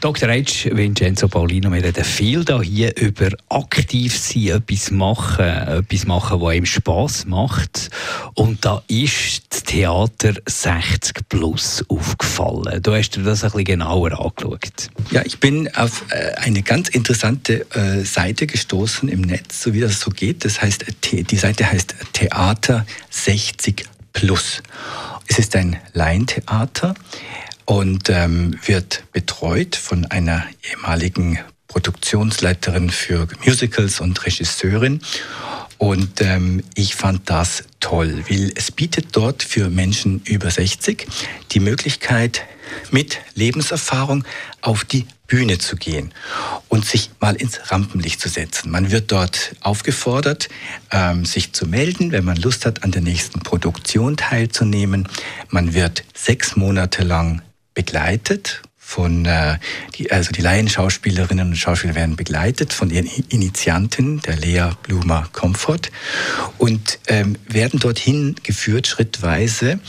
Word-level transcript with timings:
Dr. 0.00 0.30
H. 0.30 0.70
Vincenzo 0.74 1.28
Paulino, 1.28 1.70
wir 1.70 1.84
reden 1.84 2.04
viel 2.04 2.42
hier 2.62 2.96
über 2.96 3.28
aktiv 3.50 4.16
sein, 4.16 4.46
etwas 4.46 4.90
machen, 4.90 5.44
etwas 5.44 6.06
machen, 6.06 6.40
was 6.40 6.54
ihm 6.54 6.64
Spass 6.64 7.26
macht. 7.26 7.90
Und 8.32 8.64
da 8.64 8.82
ist 8.88 9.42
das 9.50 9.62
Theater 9.64 10.32
60 10.46 11.28
Plus 11.28 11.84
aufgefallen. 11.88 12.82
Du 12.82 12.94
hast 12.94 13.10
dir 13.10 13.24
das 13.24 13.44
ein 13.44 13.50
bisschen 13.50 13.64
genauer 13.64 14.18
angeschaut. 14.18 14.88
Ja, 15.10 15.20
ich 15.22 15.38
bin 15.38 15.68
auf 15.74 16.02
äh, 16.08 16.32
eine 16.36 16.62
ganz 16.62 16.88
interessante 16.88 17.66
äh, 17.74 18.02
Seite 18.02 18.46
gestoßen 18.46 19.06
im 19.10 19.20
Netz, 19.20 19.62
so 19.62 19.74
wie 19.74 19.80
das 19.80 20.00
so 20.00 20.10
geht. 20.10 20.46
Das 20.46 20.62
heißt, 20.62 20.86
die 21.12 21.36
Seite 21.36 21.70
heißt 21.70 21.94
Theater 22.14 22.86
60 23.10 23.84
Plus. 24.14 24.62
Es 25.26 25.38
ist 25.38 25.54
ein 25.56 25.76
Laientheater 25.92 26.94
und 27.70 28.10
ähm, 28.10 28.58
wird 28.64 29.04
betreut 29.12 29.76
von 29.76 30.04
einer 30.06 30.44
ehemaligen 30.68 31.38
Produktionsleiterin 31.68 32.90
für 32.90 33.28
Musicals 33.46 34.00
und 34.00 34.26
Regisseurin. 34.26 35.02
Und 35.78 36.20
ähm, 36.20 36.64
ich 36.74 36.96
fand 36.96 37.30
das 37.30 37.62
toll, 37.78 38.24
weil 38.28 38.52
es 38.56 38.72
bietet 38.72 39.10
dort 39.12 39.44
für 39.44 39.70
Menschen 39.70 40.20
über 40.24 40.50
60 40.50 41.06
die 41.52 41.60
Möglichkeit, 41.60 42.42
mit 42.90 43.20
Lebenserfahrung 43.34 44.24
auf 44.62 44.84
die 44.84 45.06
Bühne 45.28 45.58
zu 45.58 45.76
gehen 45.76 46.12
und 46.68 46.84
sich 46.84 47.10
mal 47.20 47.36
ins 47.36 47.70
Rampenlicht 47.70 48.20
zu 48.20 48.28
setzen. 48.28 48.72
Man 48.72 48.90
wird 48.90 49.12
dort 49.12 49.54
aufgefordert, 49.60 50.48
ähm, 50.90 51.24
sich 51.24 51.52
zu 51.52 51.66
melden, 51.66 52.10
wenn 52.10 52.24
man 52.24 52.36
Lust 52.36 52.66
hat, 52.66 52.82
an 52.82 52.90
der 52.90 53.02
nächsten 53.02 53.40
Produktion 53.40 54.16
teilzunehmen. 54.16 55.08
Man 55.50 55.72
wird 55.72 56.02
sechs 56.14 56.56
Monate 56.56 57.04
lang 57.04 57.42
begleitet 57.80 58.60
von, 58.76 59.24
äh, 59.24 59.56
die, 59.94 60.12
also 60.12 60.32
die 60.32 60.42
Laienschauspielerinnen 60.42 61.48
und 61.48 61.56
Schauspieler 61.56 61.94
werden 61.94 62.14
begleitet 62.14 62.74
von 62.74 62.90
ihren 62.90 63.06
Initianten, 63.30 64.20
der 64.20 64.36
Lea 64.36 64.72
Blumer 64.82 65.28
Comfort, 65.32 65.90
und 66.58 66.98
ähm, 67.06 67.36
werden 67.46 67.80
dorthin 67.80 68.34
geführt 68.42 68.86
schrittweise 68.86 69.80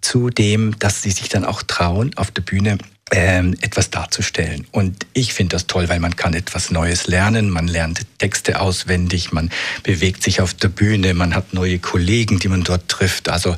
zu 0.00 0.30
dem, 0.30 0.76
dass 0.80 1.02
sie 1.02 1.12
sich 1.12 1.28
dann 1.28 1.44
auch 1.44 1.62
trauen, 1.62 2.10
auf 2.16 2.32
der 2.32 2.42
Bühne 2.42 2.78
ähm, 3.10 3.56
etwas 3.60 3.90
darzustellen. 3.90 4.66
Und 4.70 5.06
ich 5.12 5.32
finde 5.32 5.56
das 5.56 5.66
toll, 5.66 5.88
weil 5.88 6.00
man 6.00 6.16
kann 6.16 6.34
etwas 6.34 6.70
Neues 6.70 7.06
lernen, 7.06 7.50
man 7.50 7.68
lernt 7.68 8.06
Texte 8.18 8.60
auswendig, 8.60 9.32
man 9.32 9.50
bewegt 9.82 10.22
sich 10.22 10.40
auf 10.40 10.54
der 10.54 10.68
Bühne, 10.68 11.14
man 11.14 11.34
hat 11.34 11.54
neue 11.54 11.78
Kollegen, 11.78 12.38
die 12.38 12.48
man 12.48 12.64
dort 12.64 12.88
trifft. 12.88 13.28
Also 13.28 13.56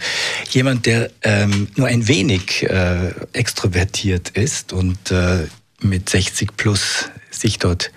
jemand, 0.50 0.86
der 0.86 1.10
ähm, 1.22 1.68
nur 1.76 1.88
ein 1.88 2.06
wenig 2.08 2.62
äh, 2.68 3.12
extrovertiert 3.32 4.30
ist 4.30 4.72
und 4.72 5.10
äh, 5.10 5.46
mit 5.80 6.08
60 6.08 6.56
plus 6.56 7.08
sich 7.30 7.58
dort 7.58 7.90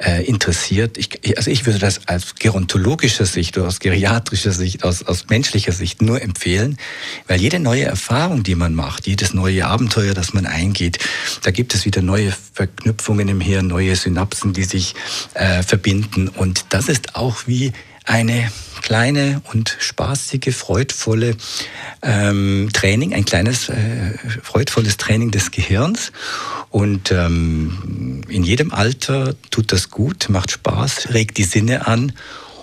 äh, 0.00 0.24
interessiert. 0.24 0.96
Ich, 0.98 1.36
also 1.36 1.50
ich 1.50 1.66
würde 1.66 1.78
das 1.78 2.08
aus 2.08 2.34
gerontologischer 2.38 3.26
Sicht 3.26 3.56
oder 3.58 3.68
aus 3.68 3.80
geriatrischer 3.80 4.52
Sicht, 4.52 4.84
aus, 4.84 5.02
aus 5.02 5.26
menschlicher 5.28 5.72
Sicht 5.72 6.02
nur 6.02 6.22
empfehlen, 6.22 6.78
weil 7.26 7.40
jede 7.40 7.60
neue 7.60 7.84
Erfahrung, 7.84 8.42
die 8.42 8.54
man 8.54 8.74
macht, 8.74 9.06
jedes 9.06 9.34
neue 9.34 9.66
Abenteuer, 9.66 10.14
das 10.14 10.32
man 10.32 10.46
eingeht, 10.46 10.98
da 11.42 11.50
gibt 11.50 11.74
es 11.74 11.84
wieder 11.84 12.02
neue 12.02 12.32
Verknüpfungen 12.54 13.28
im 13.28 13.40
Hirn, 13.40 13.66
neue 13.66 13.94
Synapsen, 13.94 14.52
die 14.52 14.64
sich 14.64 14.94
äh, 15.34 15.62
verbinden. 15.62 16.28
Und 16.28 16.66
das 16.70 16.88
ist 16.88 17.14
auch 17.14 17.46
wie 17.46 17.72
eine 18.04 18.50
kleine 18.90 19.40
und 19.52 19.76
spaßige, 19.78 20.52
freudvolle 20.52 21.36
ähm, 22.02 22.70
Training, 22.72 23.14
ein 23.14 23.24
kleines, 23.24 23.68
äh, 23.68 23.74
freudvolles 24.42 24.96
Training 24.96 25.30
des 25.30 25.52
Gehirns. 25.52 26.10
Und 26.70 27.12
ähm, 27.12 28.22
in 28.28 28.42
jedem 28.42 28.72
Alter 28.72 29.36
tut 29.52 29.70
das 29.70 29.90
gut, 29.90 30.28
macht 30.28 30.50
Spaß, 30.50 31.14
regt 31.14 31.38
die 31.38 31.44
Sinne 31.44 31.86
an 31.86 32.14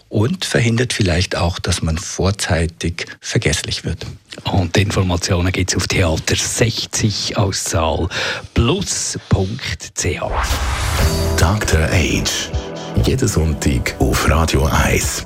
und 0.09 0.43
verhindert 0.43 0.91
vielleicht 0.91 1.37
auch, 1.37 1.59
dass 1.59 1.81
man 1.81 1.97
vorzeitig 1.97 3.05
vergesslich 3.21 3.85
wird. 3.85 4.05
Und 4.43 4.75
die 4.75 4.81
Informationen 4.81 5.53
gibt 5.53 5.71
es 5.71 5.77
auf 5.77 5.87
Theater 5.87 6.35
60 6.35 7.37
aus 7.37 7.63
Saal 7.63 8.09
plus.ch. 8.53 9.21
Dr. 11.37 11.83
Age. 11.89 12.49
Jeden 13.05 13.27
Sonntag 13.29 13.95
auf 13.99 14.29
Radio 14.29 14.65
1. 14.65 15.25